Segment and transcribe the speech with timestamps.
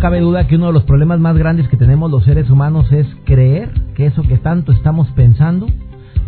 [0.00, 3.08] Cabe duda que uno de los problemas más grandes que tenemos los seres humanos es
[3.24, 5.66] creer que eso que tanto estamos pensando,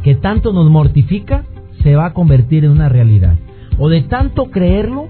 [0.02, 1.44] que tanto nos mortifica,
[1.84, 3.36] se va a convertir en una realidad.
[3.78, 5.06] O de tanto creerlo,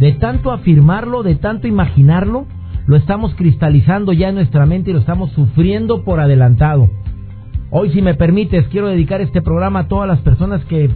[0.00, 2.46] de tanto afirmarlo, de tanto imaginarlo,
[2.86, 6.88] lo estamos cristalizando ya en nuestra mente y lo estamos sufriendo por adelantado.
[7.70, 10.88] Hoy, si me permites, quiero dedicar este programa a todas las personas que,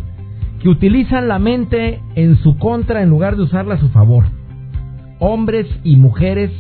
[0.63, 4.25] que utilizan la mente en su contra en lugar de usarla a su favor.
[5.19, 6.51] Hombres y mujeres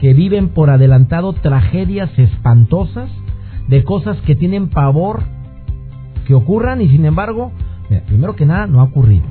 [0.00, 3.10] que viven por adelantado tragedias espantosas
[3.68, 5.22] de cosas que tienen pavor
[6.26, 7.52] que ocurran y sin embargo,
[8.06, 9.24] primero que nada, no ha ocurrido.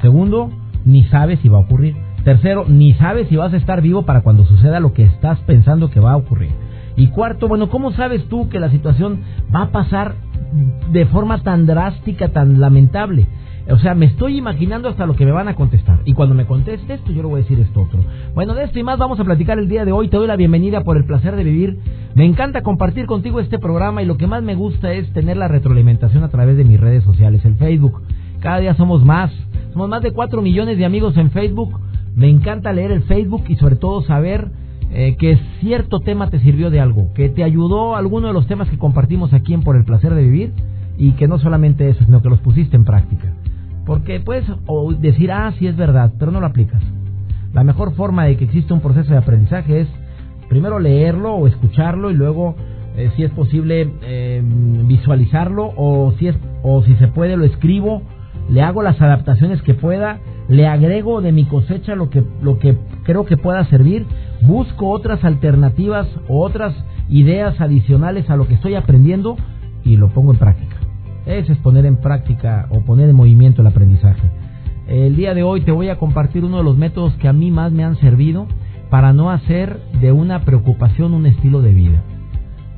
[0.00, 0.50] Segundo,
[0.84, 1.96] ni sabes si va a ocurrir.
[2.24, 5.90] Tercero, ni sabes si vas a estar vivo para cuando suceda lo que estás pensando
[5.90, 6.50] que va a ocurrir.
[6.96, 9.20] Y cuarto, bueno, ¿cómo sabes tú que la situación
[9.54, 10.16] va a pasar
[10.92, 13.26] de forma tan drástica, tan lamentable?
[13.72, 16.00] O sea, me estoy imaginando hasta lo que me van a contestar.
[16.04, 18.00] Y cuando me conteste esto, yo le voy a decir esto otro.
[18.34, 20.08] Bueno, de esto y más vamos a platicar el día de hoy.
[20.08, 21.78] Te doy la bienvenida por el placer de vivir.
[22.14, 25.48] Me encanta compartir contigo este programa y lo que más me gusta es tener la
[25.48, 28.02] retroalimentación a través de mis redes sociales, el Facebook.
[28.40, 29.30] Cada día somos más.
[29.72, 31.78] Somos más de 4 millones de amigos en Facebook.
[32.16, 34.50] Me encanta leer el Facebook y sobre todo saber
[34.92, 38.68] eh, que cierto tema te sirvió de algo, que te ayudó alguno de los temas
[38.68, 40.52] que compartimos aquí en Por el Placer de Vivir
[40.98, 43.32] y que no solamente eso, sino que los pusiste en práctica.
[43.90, 44.44] Porque puedes
[45.00, 46.80] decir, ah, sí es verdad, pero no lo aplicas.
[47.52, 49.88] La mejor forma de que exista un proceso de aprendizaje es
[50.48, 52.54] primero leerlo o escucharlo y luego,
[52.96, 58.02] eh, si es posible, eh, visualizarlo o si, es, o si se puede, lo escribo,
[58.48, 62.78] le hago las adaptaciones que pueda, le agrego de mi cosecha lo que, lo que
[63.02, 64.06] creo que pueda servir,
[64.42, 66.76] busco otras alternativas o otras
[67.08, 69.36] ideas adicionales a lo que estoy aprendiendo
[69.82, 70.69] y lo pongo en práctica.
[71.30, 74.28] Es poner en práctica o poner en movimiento el aprendizaje.
[74.88, 77.52] El día de hoy te voy a compartir uno de los métodos que a mí
[77.52, 78.48] más me han servido
[78.90, 82.02] para no hacer de una preocupación un estilo de vida.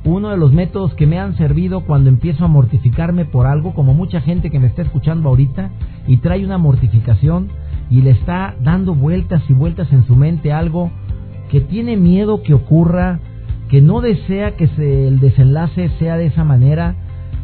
[0.05, 3.95] Uno de los métodos que me han servido cuando empiezo a mortificarme por algo, como
[3.95, 5.71] mucha gente que me está escuchando ahorita
[6.07, 7.47] y trae una mortificación
[7.89, 10.91] y le está dando vueltas y vueltas en su mente algo
[11.49, 13.19] que tiene miedo que ocurra,
[13.69, 16.95] que no desea que el desenlace sea de esa manera,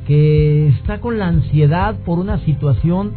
[0.09, 3.11] que está con la ansiedad por una situación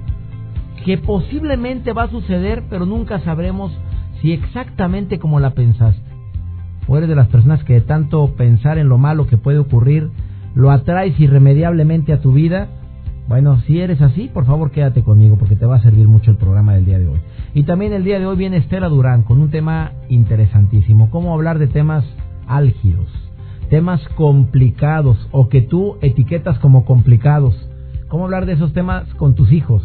[0.84, 3.72] que posiblemente va a suceder, pero nunca sabremos
[4.20, 6.02] si exactamente como la pensaste.
[6.86, 10.10] O eres de las personas que de tanto pensar en lo malo que puede ocurrir,
[10.54, 12.68] lo atraes irremediablemente a tu vida.
[13.26, 16.36] Bueno, si eres así, por favor quédate conmigo porque te va a servir mucho el
[16.36, 17.20] programa del día de hoy.
[17.54, 21.58] Y también el día de hoy viene Estela Durán con un tema interesantísimo, cómo hablar
[21.58, 22.04] de temas
[22.46, 23.21] álgidos
[23.72, 27.54] temas complicados o que tú etiquetas como complicados.
[28.08, 29.82] ¿Cómo hablar de esos temas con tus hijos?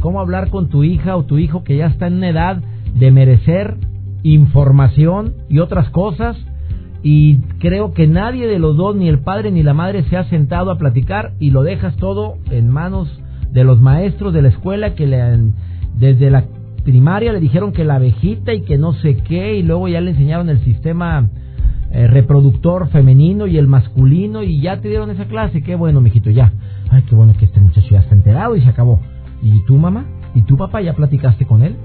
[0.00, 2.62] ¿Cómo hablar con tu hija o tu hijo que ya está en una edad
[2.98, 3.76] de merecer
[4.22, 6.38] información y otras cosas?
[7.02, 10.24] Y creo que nadie de los dos, ni el padre ni la madre, se ha
[10.30, 13.20] sentado a platicar y lo dejas todo en manos
[13.52, 15.52] de los maestros de la escuela que le han,
[15.98, 16.46] desde la
[16.84, 20.12] primaria le dijeron que la abejita y que no sé qué y luego ya le
[20.12, 21.28] enseñaron el sistema
[21.92, 26.30] eh, reproductor femenino y el masculino y ya te dieron esa clase, qué bueno, mijito,
[26.30, 26.52] ya.
[26.90, 29.00] Ay, qué bueno que este muchacho ya está enterado y se acabó.
[29.42, 30.06] ¿Y tu mamá?
[30.34, 31.76] ¿Y tu papá ya platicaste con él?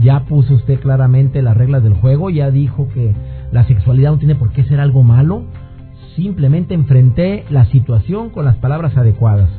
[0.00, 2.30] ¿Ya puso usted claramente las reglas del juego?
[2.30, 3.14] ¿Ya dijo que
[3.52, 5.44] la sexualidad no tiene por qué ser algo malo?
[6.16, 9.50] Simplemente enfrenté la situación con las palabras adecuadas.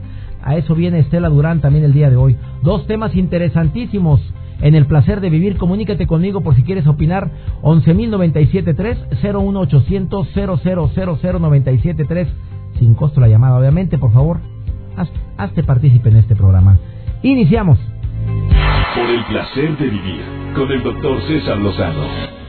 [0.44, 2.38] A eso viene Estela Durán también el día de hoy.
[2.64, 4.22] Dos temas interesantísimos
[4.61, 5.58] en el placer de vivir.
[5.58, 7.31] Comunícate conmigo por si quieres opinar.
[7.61, 12.28] 11.097.3 01800 0000973
[12.79, 14.40] sin costo la llamada, obviamente, por favor.
[14.97, 16.79] Haz, hazte partícipe en este programa.
[17.22, 17.78] Iniciamos.
[18.96, 20.22] Por el placer de vivir
[20.55, 22.41] con el doctor César Lozano.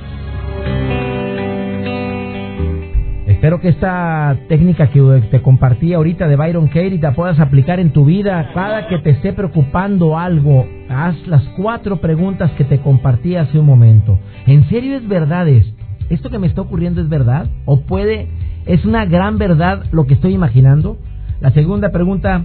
[3.26, 5.00] Espero que esta técnica que
[5.30, 8.52] te compartí ahorita de Byron Katie te puedas aplicar en tu vida.
[8.54, 13.66] Cada que te esté preocupando algo, haz las cuatro preguntas que te compartí hace un
[13.66, 14.18] momento.
[14.46, 15.82] ¿En serio es verdad esto?
[16.10, 17.46] ¿Esto que me está ocurriendo es verdad?
[17.64, 18.28] ¿O puede,
[18.66, 20.98] es una gran verdad lo que estoy imaginando?
[21.40, 22.44] La segunda pregunta,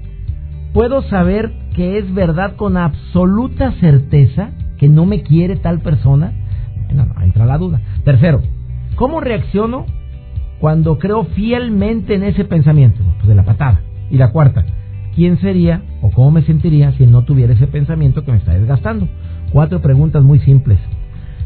[0.74, 4.52] ¿puedo saber que es verdad con absoluta certeza?
[4.78, 6.32] que no me quiere tal persona?
[6.86, 7.82] Bueno, no, entra la duda.
[8.04, 8.42] Tercero,
[8.96, 9.86] ¿cómo reacciono
[10.60, 13.02] cuando creo fielmente en ese pensamiento?
[13.18, 13.82] Pues de la patada.
[14.10, 14.66] Y la cuarta,
[15.18, 19.10] ¿quién sería o cómo me sentiría si no tuviera ese pensamiento que me está desgastando?
[19.52, 20.78] Cuatro preguntas muy simples.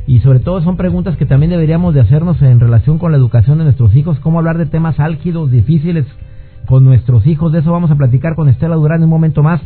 [0.05, 3.59] Y sobre todo son preguntas que también deberíamos de hacernos en relación con la educación
[3.59, 6.05] de nuestros hijos, cómo hablar de temas álgidos, difíciles
[6.65, 7.53] con nuestros hijos.
[7.53, 9.61] De eso vamos a platicar con Estela Durán en un momento más.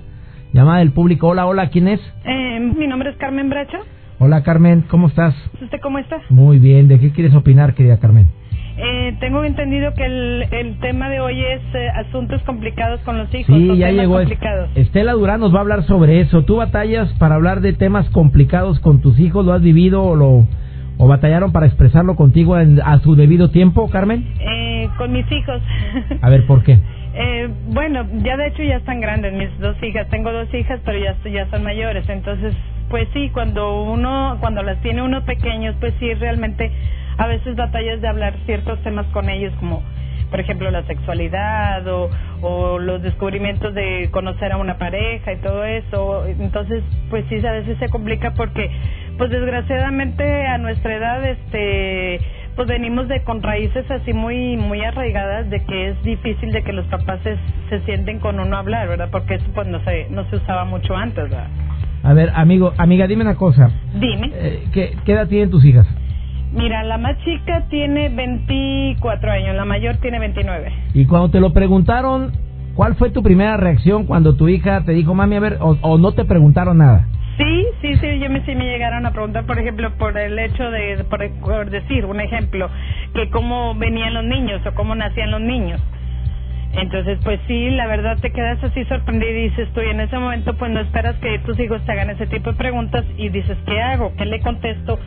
[0.53, 1.29] Llamada del público.
[1.29, 1.99] Hola, hola, ¿quién es?
[2.25, 3.77] Eh, mi nombre es Carmen Bracho.
[4.19, 5.33] Hola, Carmen, ¿cómo estás?
[5.61, 6.21] ¿Usted cómo está?
[6.29, 6.87] Muy bien.
[6.87, 8.27] ¿De qué quieres opinar, querida Carmen?
[8.77, 13.33] Eh, tengo entendido que el, el tema de hoy es eh, asuntos complicados con los
[13.33, 13.55] hijos.
[13.55, 14.17] Sí, ya llegó.
[14.17, 14.69] complicados.
[14.75, 16.43] Estela Durán nos va a hablar sobre eso.
[16.43, 19.45] ¿Tú batallas para hablar de temas complicados con tus hijos?
[19.45, 20.47] ¿Lo has vivido o, lo,
[20.97, 24.27] o batallaron para expresarlo contigo en- a su debido tiempo, Carmen?
[24.41, 25.61] Eh, con mis hijos.
[26.21, 26.77] A ver, ¿por qué?
[27.17, 30.09] Eh, bueno, ya de hecho ya están grandes mis dos hijas.
[30.09, 32.09] Tengo dos hijas, pero ya, ya son mayores.
[32.09, 32.53] Entonces,
[32.89, 36.69] pues sí, cuando uno, cuando las tiene uno pequeños, pues sí, realmente
[37.17, 39.83] a veces batallas de hablar ciertos temas con ellos, como
[40.29, 42.09] por ejemplo la sexualidad o,
[42.41, 46.25] o los descubrimientos de conocer a una pareja y todo eso.
[46.25, 48.69] Entonces, pues sí, a veces se complica porque,
[49.17, 52.19] pues desgraciadamente a nuestra edad, este
[52.55, 56.71] pues venimos de con raíces así muy muy arraigadas de que es difícil de que
[56.71, 57.35] los papás se,
[57.69, 59.09] se sienten con uno a hablar, ¿verdad?
[59.11, 61.47] Porque eso pues no se no se usaba mucho antes, ¿verdad?
[62.03, 63.71] A ver, amigo, amiga, dime una cosa.
[63.95, 64.31] Dime.
[64.33, 65.87] Eh, ¿qué, qué edad tienen tus hijas?
[66.55, 70.71] Mira, la más chica tiene 24 años, la mayor tiene 29.
[70.93, 72.31] Y cuando te lo preguntaron,
[72.75, 75.97] ¿cuál fue tu primera reacción cuando tu hija te dijo, mami, a ver, o, o
[75.97, 77.07] no te preguntaron nada?
[77.37, 80.71] Sí, sí, sí, yo me, sí me llegaron a preguntar, por ejemplo, por el hecho
[80.71, 82.69] de, por, por decir un ejemplo,
[83.13, 85.81] que cómo venían los niños o cómo nacían los niños.
[86.71, 90.17] Entonces, pues sí, la verdad te quedas así sorprendida y dices tú, y en ese
[90.17, 93.57] momento pues no esperas que tus hijos te hagan ese tipo de preguntas y dices,
[93.65, 94.13] ¿qué hago?
[94.17, 94.97] ¿Qué le contesto?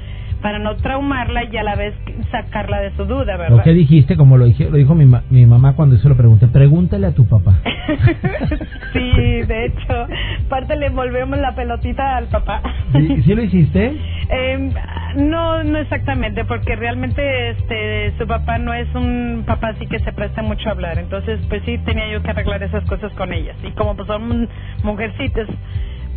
[0.42, 1.94] Para no traumarla y a la vez
[2.30, 3.56] sacarla de su duda, ¿verdad?
[3.56, 4.16] ¿Lo que dijiste?
[4.16, 7.06] Como lo, dije, lo dijo mi, ma- mi mamá cuando yo se lo pregunté, pregúntale
[7.08, 7.60] a tu papá.
[8.92, 10.06] sí, de hecho,
[10.48, 12.62] parte le volvemos la pelotita al papá.
[12.92, 13.96] ¿Sí, sí lo hiciste?
[14.30, 14.72] Eh,
[15.16, 20.12] no, no exactamente, porque realmente este su papá no es un papá así que se
[20.12, 20.98] presta mucho a hablar.
[20.98, 23.56] Entonces, pues sí tenía yo que arreglar esas cosas con ellas.
[23.64, 24.48] Y como pues son
[24.82, 25.48] mujercitas,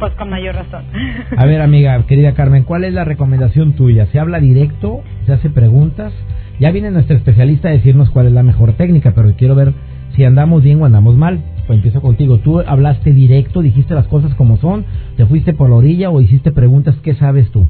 [0.01, 0.83] pues con mayor razón.
[1.37, 4.07] A ver, amiga, querida Carmen, ¿cuál es la recomendación tuya?
[4.07, 5.03] ¿Se habla directo?
[5.27, 6.11] ¿Se hace preguntas?
[6.59, 9.73] Ya viene nuestra especialista a decirnos cuál es la mejor técnica, pero quiero ver
[10.15, 11.43] si andamos bien o andamos mal.
[11.67, 12.39] Pues empiezo contigo.
[12.39, 14.85] ¿Tú hablaste directo, dijiste las cosas como son,
[15.17, 16.95] te fuiste por la orilla o hiciste preguntas?
[17.03, 17.67] ¿Qué sabes tú?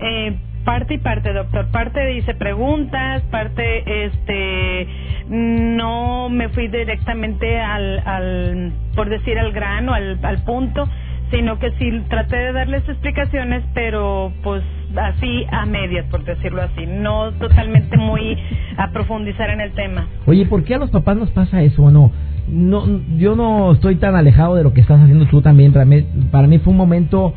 [0.00, 0.34] Eh,
[0.64, 1.70] parte y parte, doctor.
[1.70, 4.88] Parte hice preguntas, parte, este,
[5.28, 10.88] no me fui directamente al, al por decir, al grano, al, al punto,
[11.32, 14.62] sino que sí traté de darles explicaciones, pero pues
[14.94, 18.36] así a medias, por decirlo así, no totalmente muy
[18.76, 20.06] a profundizar en el tema.
[20.26, 21.82] Oye, ¿por qué a los papás nos pasa eso?
[21.82, 22.12] Bueno,
[22.48, 22.84] no,
[23.16, 25.72] yo no estoy tan alejado de lo que estás haciendo tú también.
[25.72, 27.34] Para mí, para mí fue un momento,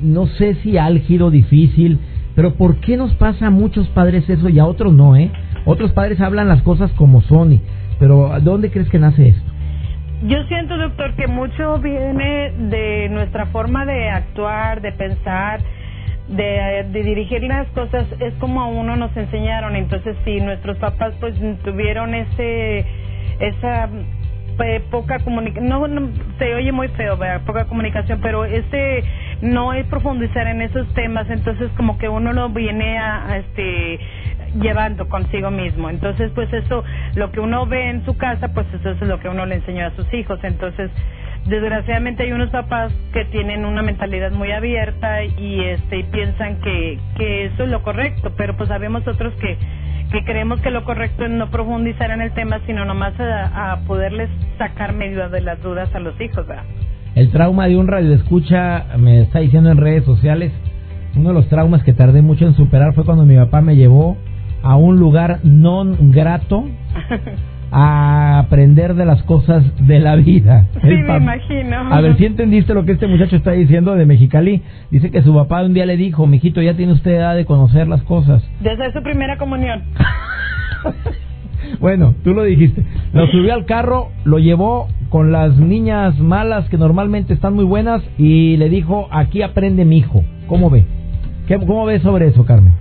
[0.00, 1.98] no sé si álgido, difícil,
[2.36, 5.30] pero ¿por qué nos pasa a muchos padres eso y a otros no, eh?
[5.64, 7.60] Otros padres hablan las cosas como son,
[7.98, 9.51] pero ¿dónde crees que nace esto?
[10.22, 15.60] Yo siento, doctor, que mucho viene de nuestra forma de actuar, de pensar,
[16.28, 18.06] de, de dirigir las cosas.
[18.20, 19.74] Es como a uno nos enseñaron.
[19.74, 22.86] Entonces, si nuestros papás pues tuvieron ese
[23.40, 23.88] esa
[24.64, 26.08] eh, poca comunicación, no, no,
[26.38, 29.02] se oye muy feo, poca comunicación, pero ese
[29.42, 33.98] no es profundizar en esos temas, entonces como que uno lo viene a, este
[34.60, 35.90] llevando consigo mismo.
[35.90, 36.84] Entonces, pues eso,
[37.14, 39.86] lo que uno ve en su casa, pues eso es lo que uno le enseñó
[39.86, 40.38] a sus hijos.
[40.42, 40.90] Entonces,
[41.46, 47.46] desgraciadamente hay unos papás que tienen una mentalidad muy abierta y este piensan que, que
[47.46, 49.58] eso es lo correcto, pero pues sabemos otros que
[50.12, 53.80] que creemos que lo correcto es no profundizar en el tema, sino nomás a, a
[53.86, 56.64] poderles sacar medio de las dudas a los hijos, ¿verdad?
[57.14, 60.50] El trauma de un radioescucha me está diciendo en redes sociales,
[61.14, 64.16] uno de los traumas que tardé mucho en superar fue cuando mi papá me llevó
[64.62, 66.64] a un lugar non grato
[67.70, 70.66] a aprender de las cosas de la vida.
[70.80, 71.92] Sí, me imagino.
[71.92, 74.62] A ver si entendiste lo que este muchacho está diciendo de Mexicali.
[74.90, 77.88] Dice que su papá un día le dijo, mijito, ya tiene usted edad de conocer
[77.88, 78.42] las cosas.
[78.60, 79.82] Desde su primera comunión.
[81.80, 82.84] Bueno, tú lo dijiste.
[83.12, 88.02] Lo subió al carro, lo llevó con las niñas malas que normalmente están muy buenas
[88.18, 90.24] y le dijo, aquí aprende mi hijo.
[90.46, 90.84] ¿Cómo ve?
[91.46, 92.72] ¿Qué, ¿Cómo ve sobre eso, Carmen?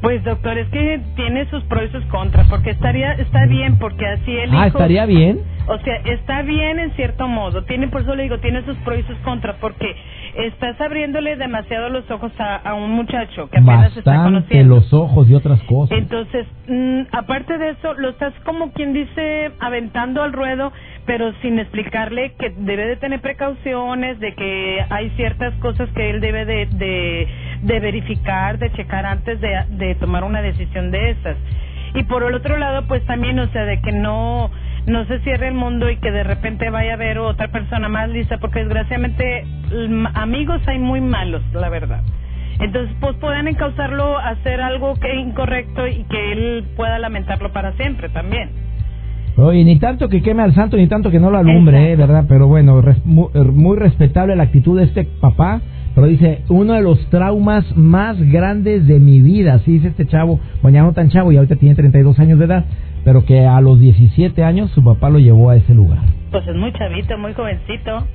[0.00, 4.04] Pues doctor, es que tiene sus pros y sus contras, porque estaría está bien, porque
[4.04, 5.38] así el Ah, hijo- estaría bien.
[5.66, 8.98] O sea, está bien en cierto modo, tiene por eso le digo, tiene sus pros
[8.98, 9.94] y sus contras, porque
[10.34, 14.74] estás abriéndole demasiado los ojos a, a un muchacho que apenas está conociendo.
[14.74, 15.96] los ojos y otras cosas.
[15.96, 20.72] Entonces, mm, aparte de eso, lo estás como quien dice aventando al ruedo,
[21.06, 26.20] pero sin explicarle que debe de tener precauciones, de que hay ciertas cosas que él
[26.20, 27.28] debe de, de,
[27.62, 31.36] de verificar, de checar antes de, de tomar una decisión de esas.
[31.94, 34.50] Y por el otro lado, pues también, o sea, de que no
[34.86, 38.08] no se cierre el mundo y que de repente vaya a haber otra persona más
[38.10, 39.44] lista, porque desgraciadamente
[39.88, 42.02] mm, amigos hay muy malos, la verdad.
[42.60, 47.72] Entonces, pues pueden encauzarlo a hacer algo que incorrecto y que él pueda lamentarlo para
[47.72, 48.50] siempre también.
[49.36, 51.96] Oye, ni tanto que queme al santo, ni tanto que no lo alumbre, eh.
[51.96, 52.26] ¿verdad?
[52.28, 55.62] Pero bueno, res- mu- er, muy, respetable la actitud de este papá.
[55.94, 60.40] Pero dice, uno de los traumas más grandes de mi vida, así dice este chavo,
[60.70, 62.64] ya no tan chavo y ahorita tiene 32 años de edad,
[63.04, 66.00] pero que a los 17 años su papá lo llevó a ese lugar.
[66.30, 68.06] Pues es muy chavito, muy jovencito,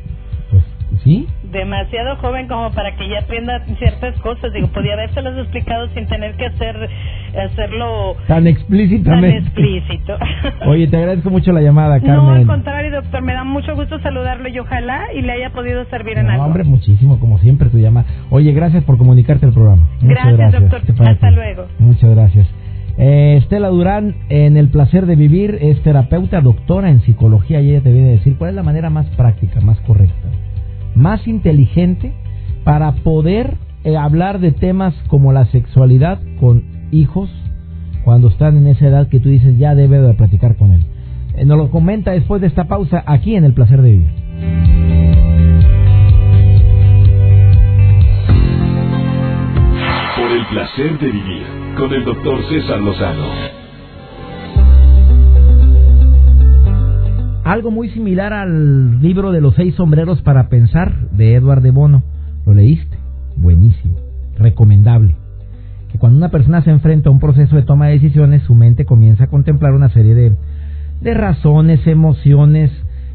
[0.52, 0.64] Pues,
[1.04, 1.28] ¿sí?
[1.52, 4.52] demasiado joven como para que ya aprenda ciertas cosas.
[4.54, 6.76] Digo, podía habérselas explicado sin tener que hacer
[7.38, 9.38] hacerlo Tan tan explícitamente.
[9.38, 10.18] explícito.
[10.68, 12.16] Oye, te agradezco mucho la llamada, Carmen.
[12.16, 15.86] No, al contrario, doctor, me da mucho gusto saludarlo y ojalá y le haya podido
[15.86, 16.46] servir en No, algo.
[16.46, 18.08] hombre, muchísimo, como siempre tu llamada.
[18.30, 19.88] Oye, gracias por comunicarte al programa.
[20.02, 20.82] Muchas Gracias, doctor.
[20.82, 21.14] ¿Te parece?
[21.14, 21.66] Hasta luego.
[21.80, 22.48] Muchas gracias.
[22.98, 27.82] Eh, Estela Durán, en El Placer de Vivir, es terapeuta, doctora en psicología y ella
[27.82, 30.30] te viene a decir cuál es la manera más práctica, más correcta,
[30.96, 32.14] más inteligente
[32.64, 37.30] para poder eh, hablar de temas como la sexualidad con hijos
[38.04, 40.84] cuando están en esa edad que tú dices ya debe de platicar con él.
[41.36, 44.10] Eh, nos lo comenta después de esta pausa aquí en El Placer de Vivir.
[50.50, 53.28] Placer de vivir con el doctor César Lozano.
[57.44, 62.04] Algo muy similar al libro de los seis sombreros para pensar de Edward de Bono.
[62.46, 62.98] ¿Lo leíste?
[63.36, 63.96] Buenísimo.
[64.40, 65.16] Recomendable.
[65.92, 68.86] Que cuando una persona se enfrenta a un proceso de toma de decisiones, su mente
[68.86, 70.36] comienza a contemplar una serie de,
[71.02, 72.72] de razones, emociones,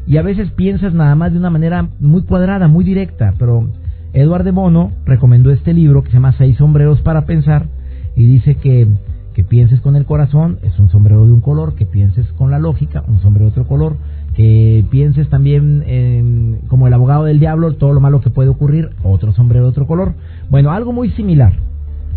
[0.07, 3.69] y a veces piensas nada más de una manera muy cuadrada, muy directa, pero
[4.13, 7.67] Edward de Bono recomendó este libro que se llama Seis sombreros para pensar
[8.15, 8.87] y dice que,
[9.33, 12.59] que pienses con el corazón, es un sombrero de un color, que pienses con la
[12.59, 13.95] lógica, un sombrero de otro color,
[14.35, 18.89] que pienses también en- como el abogado del diablo, todo lo malo que puede ocurrir,
[19.03, 20.13] otro sombrero de otro color.
[20.49, 21.53] Bueno, algo muy similar.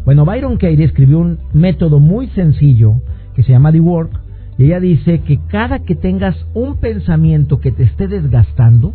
[0.04, 3.00] Bueno, Byron Katie escribió un método muy sencillo
[3.34, 4.10] que se llama The Work
[4.58, 8.94] y ella dice que cada que tengas un pensamiento que te esté desgastando,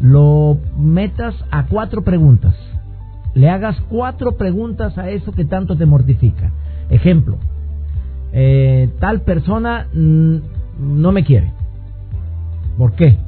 [0.00, 2.56] lo metas a cuatro preguntas.
[3.34, 6.50] Le hagas cuatro preguntas a eso que tanto te mortifica.
[6.90, 7.38] Ejemplo,
[8.32, 10.36] eh, tal persona mm,
[10.78, 11.50] no me quiere.
[12.76, 13.18] ¿Por qué?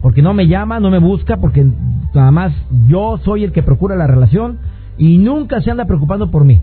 [0.00, 1.66] Porque no me llama, no me busca, porque
[2.14, 2.52] nada más
[2.86, 4.58] yo soy el que procura la relación
[4.96, 6.60] y nunca se anda preocupando por mí.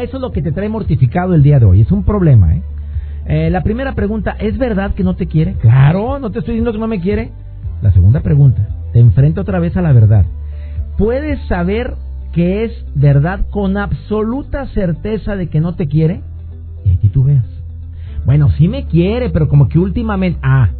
[0.00, 1.80] Eso es lo que te trae mortificado el día de hoy.
[1.80, 2.62] Es un problema, ¿eh?
[3.26, 5.54] Eh, la primera pregunta, ¿es verdad que no te quiere?
[5.54, 7.30] Claro, no te estoy diciendo que no me quiere.
[7.80, 10.26] La segunda pregunta, te enfrenta otra vez a la verdad.
[10.96, 11.94] ¿Puedes saber
[12.34, 16.22] que es verdad con absoluta certeza de que no te quiere?
[16.84, 17.46] Y aquí tú veas.
[18.26, 20.40] Bueno, sí me quiere, pero como que últimamente...
[20.42, 20.70] Ah.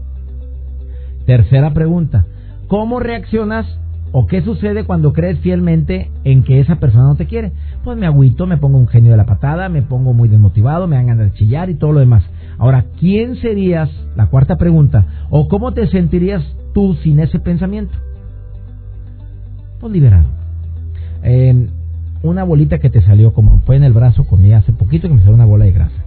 [1.26, 2.26] Tercera pregunta,
[2.68, 3.66] ¿cómo reaccionas
[4.12, 7.52] o qué sucede cuando crees fielmente en que esa persona no te quiere?
[7.82, 10.96] Pues me agüito, me pongo un genio de la patada, me pongo muy desmotivado, me
[10.96, 12.24] dan ganas de chillar y todo lo demás.
[12.58, 13.88] Ahora, ¿quién serías?
[14.16, 16.42] La cuarta pregunta, ¿o cómo te sentirías
[16.74, 17.94] tú sin ese pensamiento?
[19.80, 20.43] Pues liberado.
[21.24, 21.68] Eh,
[22.22, 25.20] una bolita que te salió como fue en el brazo, comí hace poquito que me
[25.20, 26.04] salió una bola de grasa.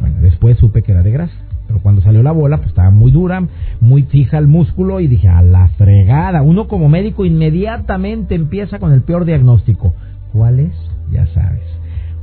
[0.00, 1.34] Bueno, después supe que era de grasa.
[1.66, 3.46] Pero cuando salió la bola, pues estaba muy dura,
[3.80, 6.42] muy fija el músculo y dije, a la fregada.
[6.42, 9.94] Uno como médico inmediatamente empieza con el peor diagnóstico.
[10.32, 10.72] ¿Cuál es?
[11.12, 11.62] Ya sabes.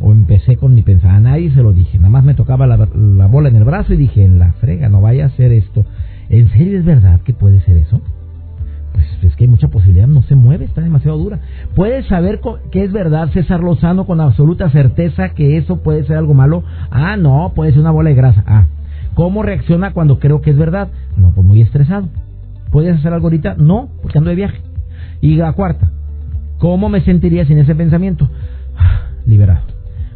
[0.02, 1.98] O empecé con mi pensada, a nadie se lo dije.
[1.98, 4.90] Nada más me tocaba la, la bola en el brazo y dije, en la frega,
[4.90, 5.86] no vaya a ser esto.
[6.30, 8.02] ¿En serio es verdad que puede ser eso?
[8.98, 11.40] Pues es que hay mucha posibilidad, no se mueve, está demasiado dura.
[11.76, 16.34] ¿Puedes saber que es verdad, César Lozano, con absoluta certeza que eso puede ser algo
[16.34, 16.64] malo?
[16.90, 18.44] Ah, no, puede ser una bola de grasa.
[18.48, 18.66] Ah,
[19.14, 20.90] ¿cómo reacciona cuando creo que es verdad?
[21.16, 22.10] No, pues muy estresado.
[22.72, 23.56] ¿Puedes hacer algo ahorita?
[23.56, 24.62] No, porque ando de viaje.
[25.22, 25.92] Y la cuarta,
[26.58, 28.30] ¿cómo me sentiría sin ese pensamiento?
[28.78, 29.62] Ah, Liberado.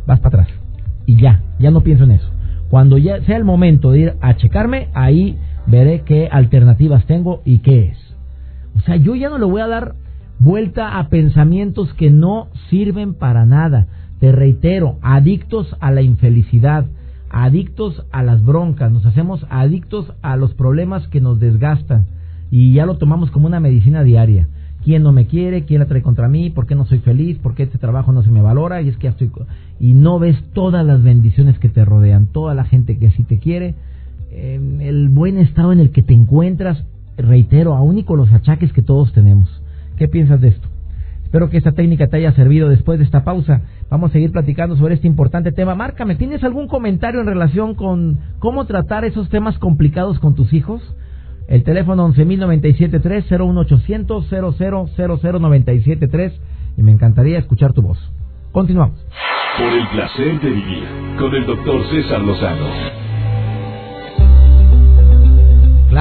[0.07, 0.57] Vas para atrás.
[1.05, 2.29] Y ya, ya no pienso en eso.
[2.69, 7.59] Cuando ya sea el momento de ir a checarme, ahí veré qué alternativas tengo y
[7.59, 8.00] qué es.
[8.81, 9.93] O sea, yo ya no le voy a dar
[10.39, 13.85] vuelta a pensamientos que no sirven para nada.
[14.19, 16.85] Te reitero, adictos a la infelicidad,
[17.29, 22.07] adictos a las broncas, nos hacemos adictos a los problemas que nos desgastan
[22.49, 24.47] y ya lo tomamos como una medicina diaria.
[24.83, 25.65] ¿Quién no me quiere?
[25.65, 26.49] ¿Quién la trae contra mí?
[26.49, 27.37] ¿Por qué no soy feliz?
[27.37, 28.81] ¿Por qué este trabajo no se me valora?
[28.81, 29.29] Y es que ya estoy...
[29.79, 33.37] Y no ves todas las bendiciones que te rodean, toda la gente que sí te
[33.37, 33.75] quiere,
[34.31, 36.83] em, el buen estado en el que te encuentras,
[37.17, 39.61] reitero, aún y con los achaques que todos tenemos.
[39.97, 40.67] ¿Qué piensas de esto?
[41.23, 43.61] Espero que esta técnica te haya servido después de esta pausa.
[43.89, 45.75] Vamos a seguir platicando sobre este importante tema.
[45.75, 50.81] Márcame, ¿tienes algún comentario en relación con cómo tratar esos temas complicados con tus hijos?
[51.47, 54.27] El teléfono 11.097.3, 01800
[56.11, 56.33] 3
[56.77, 57.97] y me encantaría escuchar tu voz.
[58.51, 58.99] Continuamos.
[59.57, 60.83] Por el placer de vivir
[61.17, 63.10] con el doctor César Lozano.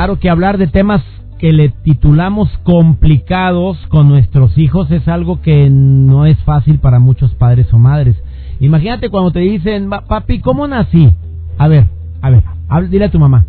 [0.01, 1.03] Claro que hablar de temas
[1.39, 7.35] que le titulamos complicados con nuestros hijos es algo que no es fácil para muchos
[7.35, 8.17] padres o madres.
[8.61, 11.15] Imagínate cuando te dicen, papi, ¿cómo nací?
[11.59, 11.85] A ver,
[12.23, 12.43] a ver,
[12.89, 13.45] dile a tu mamá.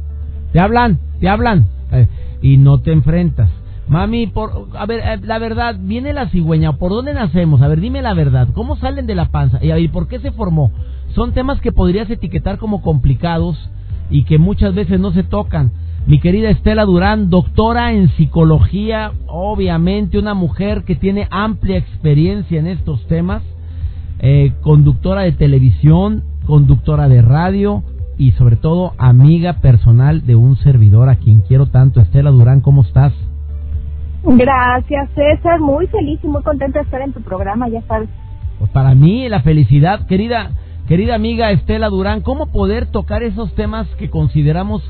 [0.51, 0.99] ¿Te hablan?
[1.21, 1.67] ¿Te hablan?
[2.41, 3.49] Y no te enfrentas.
[3.87, 7.61] Mami, por, a ver, eh, la verdad, viene la cigüeña, ¿por dónde nacemos?
[7.61, 9.63] A ver, dime la verdad, ¿cómo salen de la panza?
[9.63, 10.73] Y a ver, ¿por qué se formó?
[11.15, 13.69] Son temas que podrías etiquetar como complicados
[14.09, 15.71] y que muchas veces no se tocan.
[16.07, 22.67] Mi querida Estela Durán, doctora en psicología, obviamente una mujer que tiene amplia experiencia en
[22.67, 23.43] estos temas,
[24.19, 27.83] eh, conductora de televisión, conductora de radio,
[28.21, 32.01] y sobre todo amiga personal de un servidor a quien quiero tanto.
[32.01, 33.13] Estela Durán, ¿cómo estás?
[34.23, 35.59] Gracias, César.
[35.59, 38.09] Muy feliz y muy contenta de estar en tu programa, ya sabes.
[38.59, 40.51] Pues para mí la felicidad, querida,
[40.87, 44.83] querida amiga Estela Durán, ¿cómo poder tocar esos temas que consideramos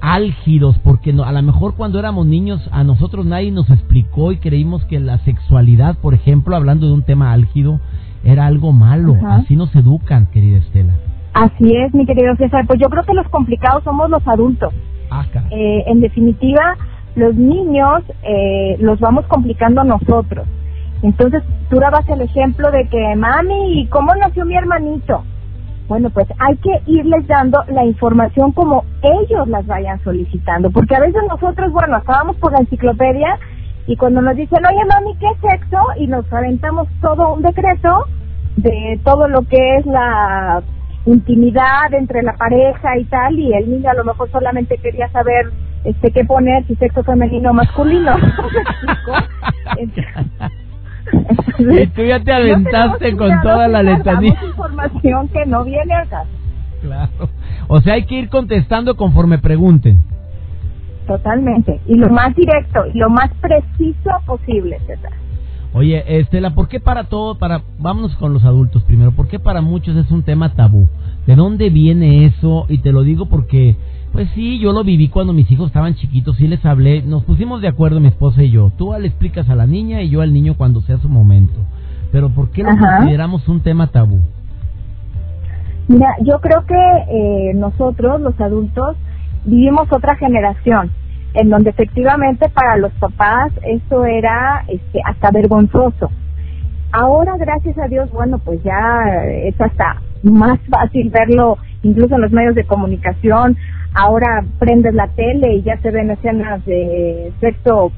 [0.00, 0.78] álgidos?
[0.78, 4.84] Porque no, a lo mejor cuando éramos niños a nosotros nadie nos explicó y creímos
[4.84, 7.80] que la sexualidad, por ejemplo, hablando de un tema álgido,
[8.24, 9.16] era algo malo.
[9.26, 10.94] Así nos educan, querida Estela.
[11.34, 12.66] Así es, mi querido César.
[12.66, 14.72] Pues yo creo que los complicados somos los adultos.
[15.10, 16.76] Ah, eh, en definitiva,
[17.14, 20.46] los niños eh, los vamos complicando nosotros.
[21.02, 25.22] Entonces, tú dabas el ejemplo de que, mami, ¿cómo nació mi hermanito?
[25.88, 31.00] Bueno, pues hay que irles dando la información como ellos las vayan solicitando, porque a
[31.00, 33.38] veces nosotros, bueno, estábamos por la enciclopedia
[33.86, 35.78] y cuando nos dicen, oye, mami, ¿qué es sexo?
[35.96, 38.04] Y nos aventamos todo un decreto
[38.56, 40.62] de todo lo que es la
[41.06, 45.50] intimidad entre la pareja y tal, y el niño a lo mejor solamente quería saber
[45.84, 48.14] este qué poner, si sexo femenino o masculino.
[51.58, 54.38] y tú ya te aventaste con toda la letanía.
[54.78, 56.24] Información que no viene acá.
[56.80, 57.28] Claro.
[57.68, 59.98] O sea, hay que ir contestando conforme pregunten.
[61.06, 61.80] Totalmente.
[61.86, 65.12] Y lo más directo y lo más preciso posible, César.
[65.74, 69.60] Oye, Estela, ¿por qué para todo, para, vámonos con los adultos primero, ¿por qué para
[69.60, 70.88] muchos es un tema tabú?
[71.26, 72.64] ¿De dónde viene eso?
[72.70, 73.76] Y te lo digo porque,
[74.12, 77.60] pues sí, yo lo viví cuando mis hijos estaban chiquitos, sí les hablé, nos pusimos
[77.60, 78.72] de acuerdo mi esposa y yo.
[78.78, 81.60] Tú le explicas a la niña y yo al niño cuando sea su momento.
[82.12, 84.22] Pero ¿por qué lo consideramos un tema tabú?
[85.88, 88.96] Mira, yo creo que eh, nosotros, los adultos,
[89.44, 90.90] vivimos otra generación
[91.34, 96.10] en donde efectivamente para los papás eso era este, hasta vergonzoso.
[96.92, 99.04] Ahora, gracias a Dios, bueno, pues ya
[99.44, 103.56] es hasta más fácil verlo incluso en los medios de comunicación.
[103.94, 107.92] Ahora prendes la tele y ya se ven escenas de sexo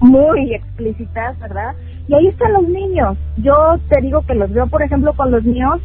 [0.00, 1.74] muy explícitas, ¿verdad?
[2.08, 3.16] Y ahí están los niños.
[3.38, 5.80] Yo te digo que los veo, por ejemplo, con los niños.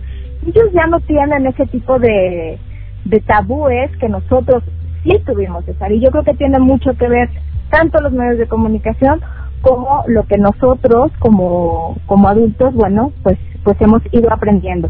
[0.48, 2.58] Ellos ya no tienen ese tipo de,
[3.06, 4.64] de tabúes que nosotros
[5.04, 5.92] sí tuvimos, César.
[5.92, 7.30] Y yo creo que tiene mucho que ver
[7.70, 9.22] tanto los medios de comunicación
[9.62, 14.90] como lo que nosotros como, como adultos, bueno, pues pues hemos ido aprendiendo.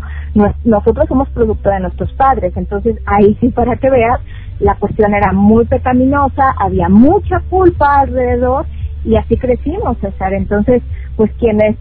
[0.63, 4.19] nosotros somos producto de nuestros padres, entonces ahí sí para que veas,
[4.59, 8.67] la cuestión era muy pecaminosa, había mucha culpa alrededor
[9.03, 10.33] y así crecimos, César.
[10.33, 10.83] Entonces,
[11.15, 11.75] pues quienes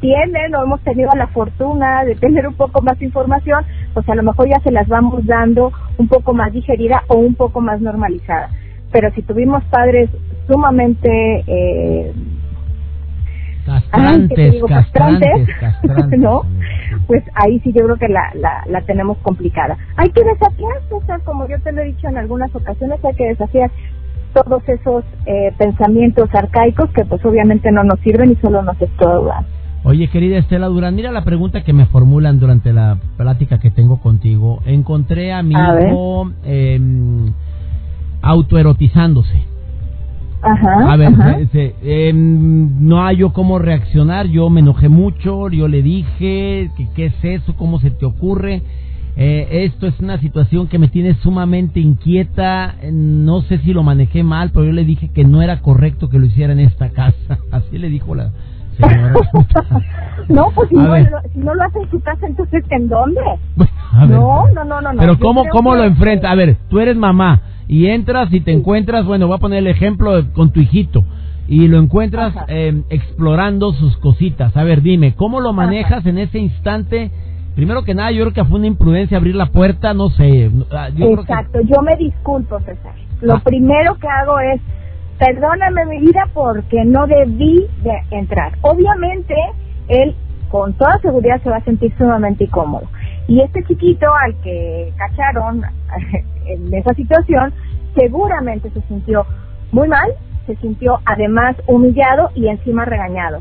[0.00, 4.14] tienen o hemos tenido la fortuna de tener un poco más de información, pues a
[4.14, 7.80] lo mejor ya se las vamos dando un poco más digerida o un poco más
[7.80, 8.50] normalizada.
[8.92, 10.10] Pero si tuvimos padres
[10.46, 12.12] sumamente eh,
[13.64, 16.42] castrantes, castrantes, ¿no?
[17.06, 19.76] Pues ahí sí yo creo que la, la, la tenemos complicada.
[19.96, 23.26] Hay que desafiar, César, como yo te lo he dicho en algunas ocasiones, hay que
[23.28, 23.70] desafiar
[24.32, 29.46] todos esos eh, pensamientos arcaicos que pues obviamente no nos sirven y solo nos estorban.
[29.88, 34.00] Oye, querida Estela Durán, mira la pregunta que me formulan durante la plática que tengo
[34.00, 34.60] contigo.
[34.66, 36.80] Encontré a mi hijo eh,
[38.20, 39.44] autoerotizándose.
[40.42, 41.38] Ajá, A ver, ajá.
[41.38, 46.88] este, em, no hay yo cómo reaccionar, yo me enojé mucho, yo le dije, que
[46.96, 48.62] qué es eso, cómo se te ocurre.
[49.16, 53.84] Eh, esto es una situación que me tiene sumamente inquieta, eh, no sé si lo
[53.84, 56.90] manejé mal, pero yo le dije que no era correcto que lo hiciera en esta
[56.90, 57.38] casa.
[57.52, 58.32] Así le dijo la
[58.76, 59.14] señora.
[60.28, 63.20] no, pues si no, lo, si no lo hace en su casa, entonces ¿en dónde?
[63.56, 63.68] Ver,
[64.10, 65.00] No, no, no, no, no.
[65.00, 66.30] Pero ¿cómo, cómo que- lo enfrenta?
[66.30, 69.66] A ver, tú eres mamá y entras y te encuentras, bueno, voy a poner el
[69.68, 71.04] ejemplo de- con tu hijito
[71.48, 74.56] y lo encuentras eh, explorando sus cositas.
[74.56, 77.10] A ver, dime, ¿cómo lo manejas en ese instante?
[77.54, 80.50] Primero que nada, yo creo que fue una imprudencia abrir la puerta, no sé.
[80.72, 82.92] ah, Yo creo que- Exacto, yo me disculpo, César.
[83.22, 83.42] Lo Ah.
[83.42, 84.60] primero que hago es,
[85.18, 88.52] perdóname mi vida porque no debí de entrar.
[88.62, 89.34] Obviamente,
[89.88, 90.14] él
[90.50, 92.88] con toda seguridad se va a sentir sumamente incómodo.
[93.28, 95.62] Y este chiquito al que cacharon
[96.46, 97.52] en esa situación,
[97.94, 99.26] seguramente se sintió
[99.72, 100.10] muy mal,
[100.46, 103.40] se sintió además humillado y encima regañado.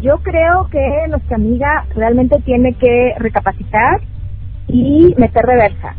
[0.00, 4.00] Yo creo que nuestra amiga realmente tiene que recapacitar
[4.68, 5.94] y meter reversa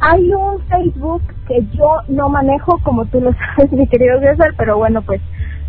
[0.00, 4.76] Hay un Facebook que yo no manejo, como tú lo sabes, mi querido César, pero
[4.78, 5.20] bueno, pues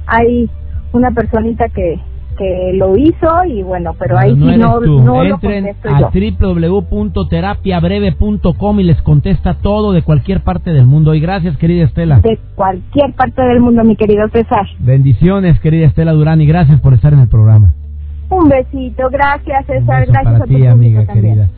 [0.05, 0.49] hay
[0.91, 1.99] una personita que,
[2.37, 6.09] que lo hizo y bueno, pero ahí no sí no, no lo Entren contesto a
[6.09, 11.13] www.terapiabreve.com y les contesta todo de cualquier parte del mundo.
[11.13, 12.19] Y gracias, querida Estela.
[12.21, 14.65] De cualquier parte del mundo, mi querido César.
[14.79, 17.73] Bendiciones, querida Estela Durán, y gracias por estar en el programa.
[18.29, 21.35] Un besito, gracias Un César, beso gracias para a ti, amiga también.
[21.35, 21.49] querida.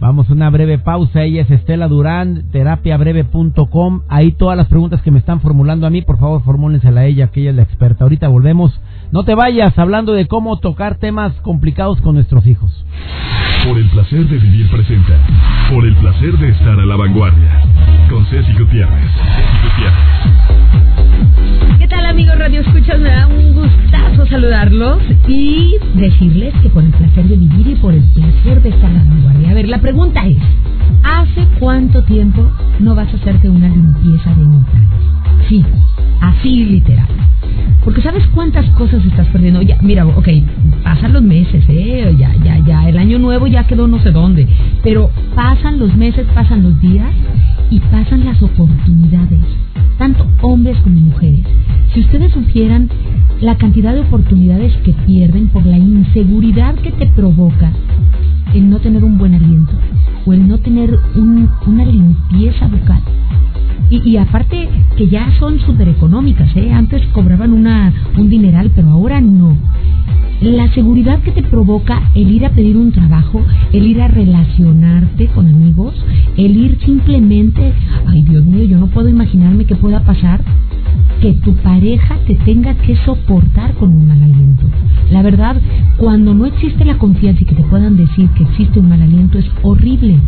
[0.00, 1.24] Vamos a una breve pausa.
[1.24, 4.00] Ella es Estela Durán, terapiabreve.com.
[4.08, 7.26] Ahí todas las preguntas que me están formulando a mí, por favor, formúlensela a ella,
[7.26, 8.04] que ella es la experta.
[8.04, 8.80] Ahorita volvemos.
[9.12, 12.72] No te vayas hablando de cómo tocar temas complicados con nuestros hijos.
[13.66, 15.18] Por el placer de vivir presenta.
[15.70, 17.62] Por el placer de estar a la vanguardia.
[18.08, 19.10] Con Ceci Gutiérrez.
[19.36, 21.78] Ceci Gutiérrez.
[21.78, 22.98] ¿Qué tal amigos Radio Escuchas?
[22.98, 23.52] Me da un
[23.90, 28.68] gustazo saludarlos y decirles que por el placer de vivir y por el placer de
[28.68, 29.50] estar a la vanguardia.
[29.50, 30.36] A ver, la pregunta es,
[31.02, 32.48] ¿hace cuánto tiempo
[32.78, 34.88] no vas a hacerte una limpieza de genitales?
[35.48, 35.64] Sí,
[36.20, 37.08] así literal.
[37.82, 39.60] Porque sabes cuántas cosas estás perdiendo.
[39.62, 40.28] Ya, mira, ok,
[40.84, 42.14] pasan los meses, ¿eh?
[42.16, 44.46] Ya, ya, ya, el año nuevo ya quedó no sé dónde.
[44.84, 47.10] Pero pasan los meses, pasan los días
[47.70, 49.40] y pasan las oportunidades,
[49.98, 51.44] tanto hombres como mujeres.
[51.92, 52.88] Si ustedes supieran
[53.40, 57.72] la cantidad de oportunidades que pierden por la inseguridad que te provoca
[58.54, 59.72] el no tener un buen aliento
[60.26, 63.00] o el no tener un- una limpieza bucal.
[63.90, 66.72] Y, y aparte que ya son súper económicas, ¿eh?
[66.72, 69.56] Antes cobraban una, un dineral, pero ahora no.
[70.42, 75.26] La seguridad que te provoca el ir a pedir un trabajo, el ir a relacionarte
[75.28, 75.94] con amigos,
[76.36, 77.72] el ir simplemente,
[78.06, 80.40] ay Dios mío, yo no puedo imaginarme que pueda pasar
[81.20, 84.64] que tu pareja te tenga que soportar con un mal aliento.
[85.10, 85.56] La verdad,
[85.96, 89.38] cuando no existe la confianza y que te puedan decir que existe un mal aliento
[89.38, 90.18] es horrible,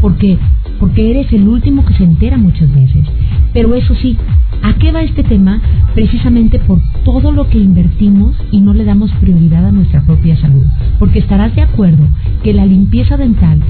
[0.00, 0.38] porque
[0.80, 3.06] porque eres el último que se entera muchas veces.
[3.52, 4.16] Pero eso sí,
[4.62, 5.60] ¿a qué va este tema?
[5.94, 10.64] Precisamente por todo lo que invertimos y no le damos prioridad a nuestra propia salud.
[10.98, 12.02] Porque estarás de acuerdo
[12.42, 13.60] que la limpieza dental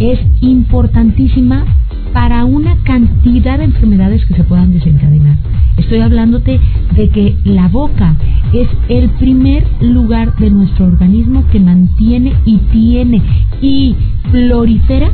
[0.00, 1.64] es importantísima
[2.12, 5.36] para una cantidad de enfermedades que se puedan desencadenar.
[5.78, 6.60] Estoy hablándote
[6.94, 8.16] de que la boca
[8.52, 13.22] es el primer lugar de nuestro organismo que mantiene y tiene
[13.62, 13.94] y
[14.30, 15.10] prolifera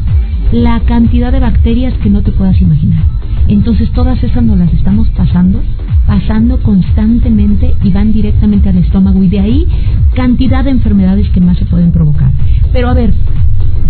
[0.53, 3.05] la cantidad de bacterias que no te puedas imaginar.
[3.48, 5.61] Entonces todas esas nos las estamos pasando,
[6.07, 9.66] pasando constantemente y van directamente al estómago y de ahí
[10.14, 12.31] cantidad de enfermedades que más se pueden provocar.
[12.72, 13.12] Pero a ver,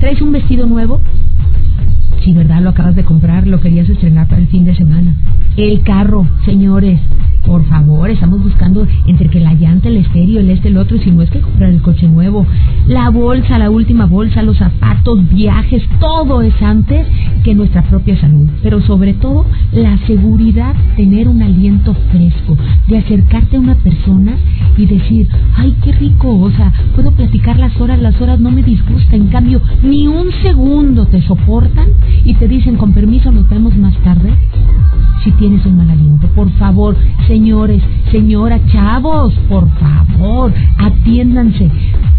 [0.01, 1.01] ¿traes un vestido nuevo?
[2.25, 2.63] Sí, ¿verdad?
[2.63, 5.15] Lo acabas de comprar, lo querías estrenar para el fin de semana.
[5.57, 6.99] El carro, señores,
[7.45, 11.01] por favor, estamos buscando entre que la llanta, el estéreo, el este, el otro, y
[11.01, 12.47] si no es que comprar el coche nuevo.
[12.87, 17.07] La bolsa, la última bolsa, los zapatos, viajes, todo es antes
[17.45, 18.49] que nuestra propia salud.
[18.63, 22.57] Pero sobre todo, la seguridad, tener un aliento fresco,
[22.89, 24.37] de acercarte a una persona
[24.77, 28.63] y decir, ay, qué rico, o sea, puedo platicar las horas, las horas no me
[28.63, 31.89] disgusta, en cambio, ni un segundo te soportan
[32.25, 34.33] y te dicen, con permiso, nos vemos más tarde.
[35.23, 36.97] Si tienes un mal aliento, por favor,
[37.35, 41.69] señores, señora, chavos, por favor, atiéndanse,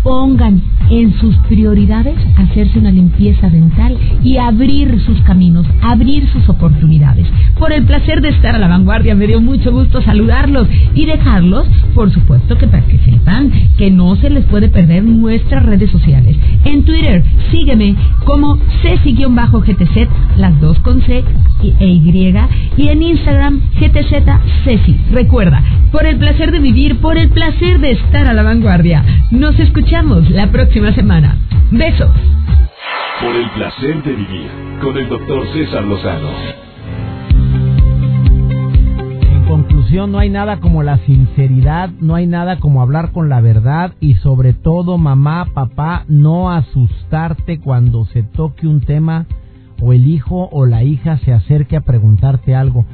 [0.03, 7.27] pongan en sus prioridades hacerse una limpieza dental y abrir sus caminos, abrir sus oportunidades.
[7.57, 11.65] Por el placer de estar a la vanguardia, me dio mucho gusto saludarlos y dejarlos,
[11.93, 16.35] por supuesto que para que sepan que no se les puede perder nuestras redes sociales.
[16.65, 21.23] En Twitter, sígueme como Ceci-GTZ, las dos con C
[21.79, 22.35] e Y,
[22.77, 24.13] y en Instagram, GTZ
[24.65, 24.95] Ceci.
[25.11, 29.03] Recuerda, por el placer de vivir, por el placer de estar a la vanguardia.
[29.31, 31.37] Nos escuchamos la próxima semana.
[31.71, 32.11] Besos.
[33.21, 34.49] Por el placer de vivir
[34.81, 36.29] con el doctor César Lozano.
[39.21, 43.41] En conclusión, no hay nada como la sinceridad, no hay nada como hablar con la
[43.41, 49.27] verdad y sobre todo, mamá, papá, no asustarte cuando se toque un tema
[49.81, 52.85] o el hijo o la hija se acerque a preguntarte algo.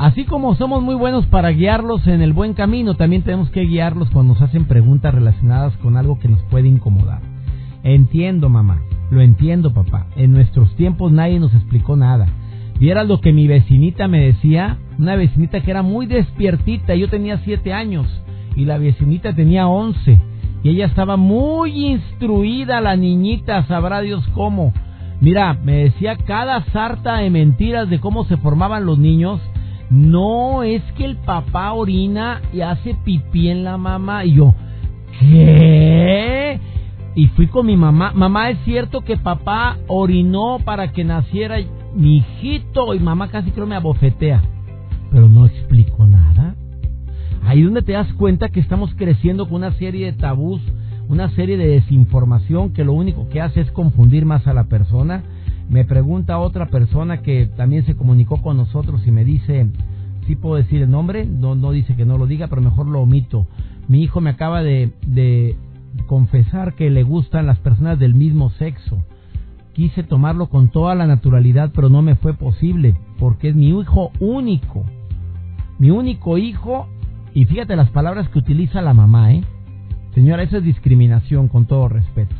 [0.00, 4.08] Así como somos muy buenos para guiarlos en el buen camino, también tenemos que guiarlos
[4.08, 7.20] cuando nos hacen preguntas relacionadas con algo que nos puede incomodar.
[7.82, 10.06] Entiendo, mamá, lo entiendo, papá.
[10.16, 12.28] En nuestros tiempos nadie nos explicó nada.
[12.78, 17.36] Vieras lo que mi vecinita me decía, una vecinita que era muy despiertita, yo tenía
[17.44, 18.06] siete años
[18.56, 20.18] y la vecinita tenía once
[20.62, 24.72] y ella estaba muy instruida, la niñita, sabrá Dios cómo.
[25.20, 29.42] Mira, me decía cada sarta de mentiras de cómo se formaban los niños
[29.90, 34.24] no, es que el papá orina y hace pipí en la mamá.
[34.24, 34.54] Y yo,
[35.18, 36.60] ¿qué?
[37.16, 38.12] Y fui con mi mamá.
[38.14, 41.56] Mamá, ¿es cierto que papá orinó para que naciera
[41.96, 42.94] mi hijito?
[42.94, 44.42] Y mamá casi creo me abofetea.
[45.10, 46.54] Pero no explico nada.
[47.44, 50.60] Ahí donde te das cuenta que estamos creciendo con una serie de tabús,
[51.08, 55.24] una serie de desinformación que lo único que hace es confundir más a la persona
[55.70, 59.68] me pregunta otra persona que también se comunicó con nosotros y me dice,
[60.26, 61.24] ¿sí puedo decir el nombre?
[61.24, 63.46] No, no dice que no lo diga, pero mejor lo omito.
[63.86, 65.54] Mi hijo me acaba de, de
[66.08, 69.04] confesar que le gustan las personas del mismo sexo.
[69.72, 74.10] Quise tomarlo con toda la naturalidad, pero no me fue posible, porque es mi hijo
[74.18, 74.84] único.
[75.78, 76.88] Mi único hijo,
[77.32, 79.44] y fíjate las palabras que utiliza la mamá, ¿eh?
[80.16, 82.34] Señora, eso es discriminación, con todo respeto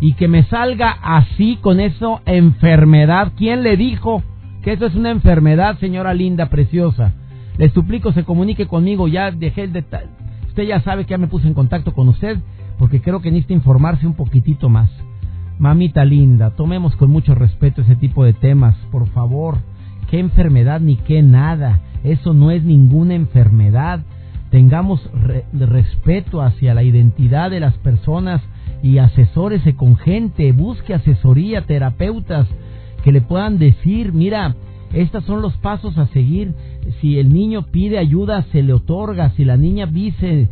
[0.00, 3.32] y que me salga así con eso enfermedad.
[3.36, 4.22] ¿Quién le dijo
[4.62, 7.14] que eso es una enfermedad, señora linda, preciosa?
[7.56, 10.10] Le suplico se comunique conmigo, ya dejé el detalle.
[10.48, 12.38] Usted ya sabe que ya me puse en contacto con usted
[12.78, 14.90] porque creo que necesita informarse un poquitito más.
[15.58, 19.58] Mamita linda, tomemos con mucho respeto ese tipo de temas, por favor.
[20.08, 21.80] ¿Qué enfermedad ni qué nada?
[22.04, 24.00] Eso no es ninguna enfermedad.
[24.50, 25.10] Tengamos
[25.52, 28.40] respeto hacia la identidad de las personas
[28.82, 32.46] y asesórese con gente, busque asesoría, terapeutas
[33.02, 34.54] que le puedan decir, mira,
[34.92, 36.54] estos son los pasos a seguir.
[37.00, 39.30] Si el niño pide ayuda, se le otorga.
[39.30, 40.48] Si la niña dice,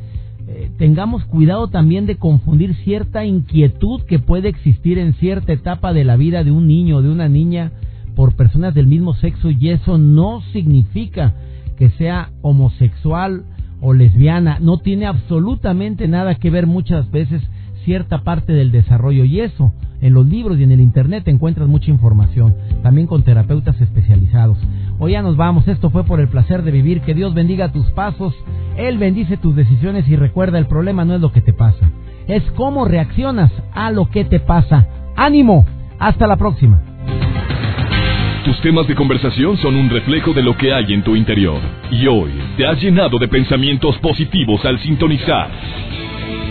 [0.48, 6.04] eh, tengamos cuidado también de confundir cierta inquietud que puede existir en cierta etapa de
[6.04, 7.72] la vida de un niño o de una niña
[8.14, 11.34] por personas del mismo sexo y eso no significa
[11.76, 13.44] que sea homosexual
[13.80, 14.58] o lesbiana.
[14.60, 17.42] No tiene absolutamente nada que ver muchas veces
[17.86, 19.72] cierta parte del desarrollo y eso
[20.02, 24.58] en los libros y en el internet encuentras mucha información, también con terapeutas especializados.
[24.98, 27.86] Hoy ya nos vamos, esto fue por el placer de vivir, que Dios bendiga tus
[27.92, 28.34] pasos,
[28.76, 31.90] Él bendice tus decisiones y recuerda, el problema no es lo que te pasa,
[32.26, 34.88] es cómo reaccionas a lo que te pasa.
[35.16, 35.64] Ánimo,
[35.98, 36.82] hasta la próxima.
[38.44, 42.06] Tus temas de conversación son un reflejo de lo que hay en tu interior y
[42.06, 45.50] hoy te has llenado de pensamientos positivos al sintonizar